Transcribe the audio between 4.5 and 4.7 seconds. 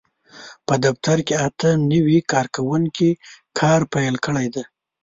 دی.